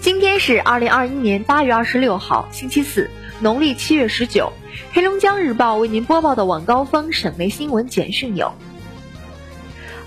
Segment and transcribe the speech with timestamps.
[0.00, 4.50] 今天是二零二一年八月二十六号，星期四，农历七月十九。
[4.94, 8.54] 黑龙江日报为您播报的晚高峰省内新闻简讯有：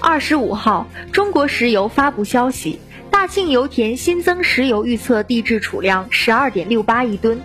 [0.00, 2.78] 二十五号，中国石油发布消息，
[3.10, 7.42] 大庆油田新增石油预测地质储量十二点六八亿吨，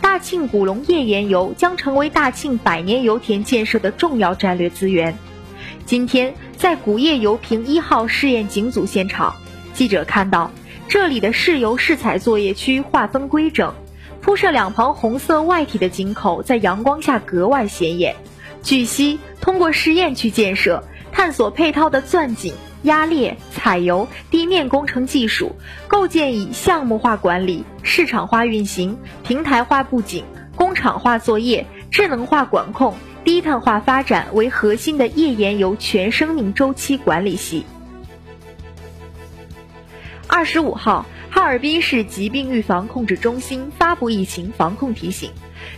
[0.00, 5.14] 大庆古龙页岩油将成为大庆百年油田建设的重要战略资源。
[5.84, 9.36] 今天，在古页油瓶一号试验井组现场，
[9.74, 10.50] 记者看到。
[10.90, 13.72] 这里的试油试采作业区划分规整，
[14.20, 18.16] 铺设两旁红色外体的井口在阳光下格外显眼。
[18.64, 25.54] 据悉，通过试验区建设，探索配套的钻井、压裂、采油、地面工程技术，
[25.86, 30.24] 构建以项目化管理、市场化运行、平台化布景、
[30.56, 37.64] 工厂化作业、智能化管控、低碳化发展为核心的页岩油全生命周期管理系。
[40.30, 45.32] 二十五号，哈尔滨市疾病预防控制中心发布疫情防控提醒，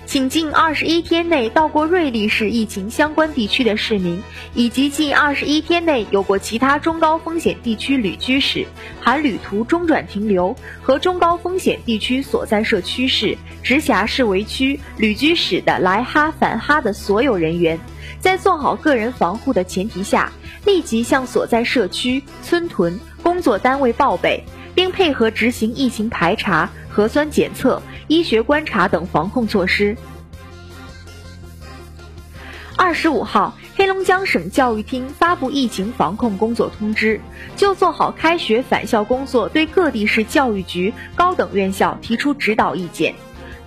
[0.04, 8.66] 请近二十一天内到过瑞丽市疫情相关地区的市民，以及近二十一天内有过其他中高风险地区旅居史
[9.00, 17.80] （含旅途中转停留）和中高风险地区所在社区市、直辖市为区旅居史的来哈返哈的所有人员，
[18.22, 20.32] 在做好个人防护的前提下，
[20.64, 22.98] 立即向所在社区、村屯。
[23.20, 29.96] 工作单位报备，并配合执行疫情排查、核酸检测、医学观察等防控措施。
[32.76, 37.20] 二十五号，黑龙江省教育厅发布疫情防控工作通知，
[37.56, 43.14] 就做好开学返校工作，对各地市教育局、高等院校提出指导意见。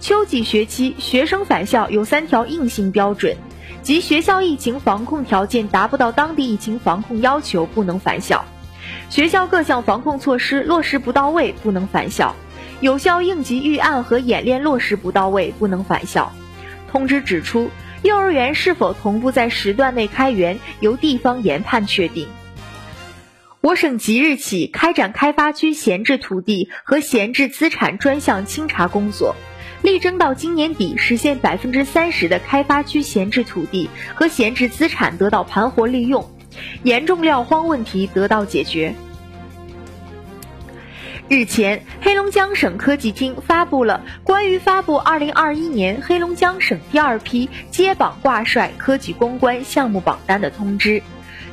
[0.01, 3.37] 秋季学期学生返校有三条硬性标准，
[3.85, 8.43] 即学校疫情防控条件达不到当地疫情防控要求，不能返校。
[9.11, 12.33] 学校各项防控措施落实不到位，不能返校；
[12.81, 16.31] 有效应急预案和演练落实不到位，不能返校。
[16.91, 17.69] 通知指出，
[18.01, 22.27] 幼儿园是否同步在时段内开园，由地方研判确定。
[23.61, 29.35] 我省即日起开展开发区闲置土地和闲置资产专项清查工作，
[29.85, 36.27] 力争到今年底实现百分之三十的开发区闲置土地和闲置资产得到盘活利用。
[36.83, 38.95] 严重撂荒问题得到解决。
[41.27, 51.01] 日前，黑龙江省科技厅发布了关于发布二零二一年黑龙江省第二批接榜挂帅科技攻关项目榜单的通知。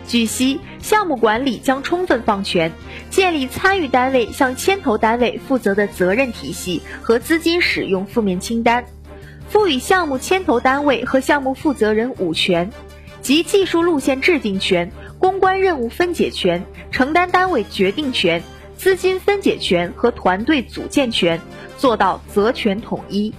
[0.06, 2.72] 据悉，项目管理将充分放权，
[3.10, 8.84] 建立参与单位向牵头单位负责的责任体系和资金使用负面清单，
[9.48, 12.70] 赋予项目牵头单位和项目负责人五权。
[13.22, 14.90] 及技术路线制定权、
[15.20, 18.42] 公关任务分解权、承担单位决定权、
[18.76, 21.40] 资金分解权和团队组建权，
[21.78, 23.32] 做到责权统一。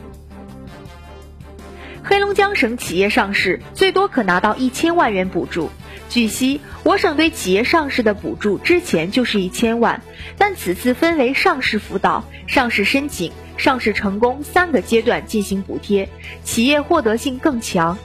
[2.01, 5.69] 黑龙江省企业上市最多可拿到一千万元补助。
[6.13, 10.03] 据悉，我省对企业上市的补助之前就是一千万，
[10.37, 16.07] 但此次分为上市辅导、上市申请、上市成功三个阶段进行补贴，
[16.43, 17.97] 企业获得性更强。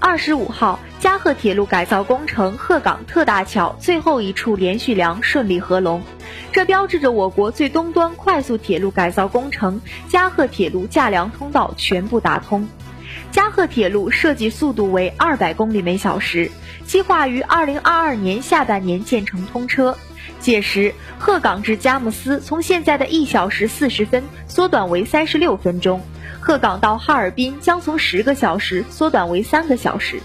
[0.00, 6.00] 二十五号，嘉贺铁路改造工程鹤岗特大桥最后一处连续梁顺利合龙，
[6.50, 12.66] 这标志着我国最东端快速铁路改造工程嘉贺铁路架梁通道全部打通。
[13.30, 16.50] 嘉贺铁路设计速度为二百公里每小时，
[16.86, 19.96] 计划于二零二二年下半年建成通车。
[20.40, 26.02] 届时，鹤岗至佳木斯从现在的一小时四十分缩短为三十六分钟。
[26.40, 30.20] 鹤岗到哈尔滨将从十个小时缩短为三个小时。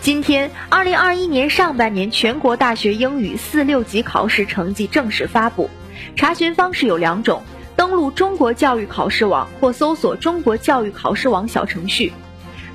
[0.00, 5.70] 今天，二零二一年上半年全国大学英语四六级考试成绩正式发布，
[6.16, 7.42] 查询方式有两种：
[7.76, 12.12] 登录中国教育考试网或搜索中国教育考试网小程序。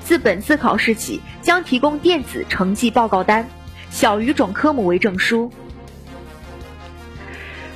[0.03, 3.47] 自本次考试起，将提供电子成绩报告单，
[3.89, 5.51] 小语种科目为证书。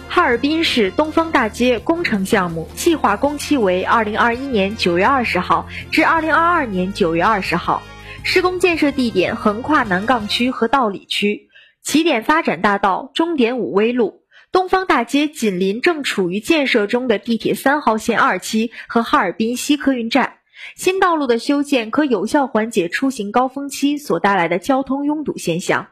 [0.08, 7.84] 哈尔滨市东方大街工程项目计划工期为二零二一年九月二十号至二零二二年九月二十号，
[8.24, 11.50] 施工建设地点横跨南岗区和道里区，
[11.84, 14.22] 起点发展大道，终点武威路。
[14.56, 20.38] 东方大街紧邻正处于建设中的地铁三号线二期和哈尔滨西客运站，
[20.78, 25.90] 新道路的修建可有效缓解出行高峰期所带来的交通拥堵现象。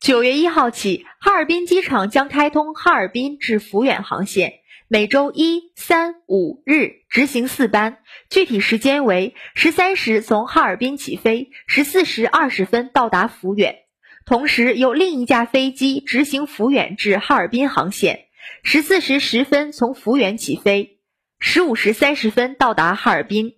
[0.00, 4.54] 九月一号起，哈尔滨机场将开通哈尔滨至抚远航线，
[4.88, 7.98] 每周一、三、五日执行四班，
[8.28, 13.76] 具体时间为：十三时从哈尔滨起飞，十四时二十分到达抚远。
[14.28, 18.26] 同时有另一架飞机执行福远至哈尔滨航线，
[18.62, 20.98] 十四时十分从福远起飞，
[21.38, 23.54] 十五时三十分到达哈尔滨。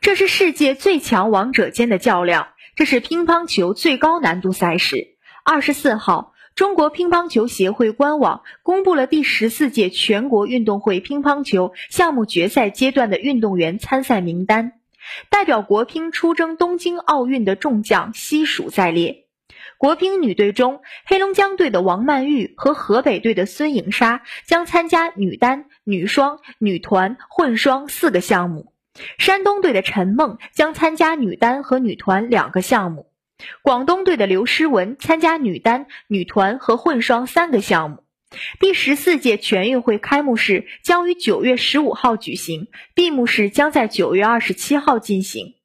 [0.00, 5.16] 这是世界最强王者间的较量，这是乒乓球最高难度赛事。
[5.44, 14.72] 二十四号，中国乒乓球协会官网公布了第十四届全国运动会乒乓球项目决赛阶段的运动员参赛名单，
[15.30, 19.23] 代表国乒出征东京奥运的众将悉数在列。
[19.84, 28.72] 国乒女队中，黑龙江队的王曼玉和河北队的孙颖莎将参加女单、女双、女团、混双四个项目。
[29.18, 33.08] 山东队的陈梦将参加女单和女团两个项目，
[33.60, 38.04] 广东队的刘诗雯参加女单、女团和混双三个项目。
[38.60, 45.56] 第十四届全运会开幕式将于九月十五号举行，闭幕式将在九月二十七号进行。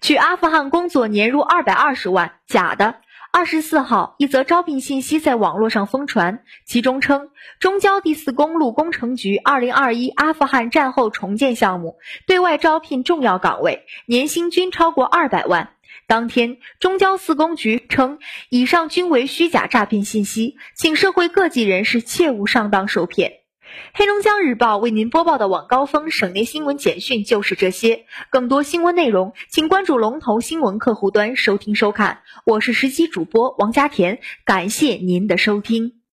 [0.00, 2.96] 去阿富汗工作年入二百二十万，假的。
[3.32, 15.74] 二十四号，一则招聘信息在网络上疯传，其中称中交第四公路工程局二零二一阿富汗战后重建项目对外招聘重要岗位，年薪均超过二百万。
[16.08, 23.39] 当天，中交四公局称以上均为虚假诈骗信息，请社会各级人士切勿上当受骗。
[23.92, 28.06] 黑龙江日报为您播报的晚高峰省内新闻简讯就是这些。
[28.30, 32.22] 更多新闻内容，请关注龙头新闻客户端收听收看。
[32.44, 35.99] 我是实习主播王佳田，感谢您的收听。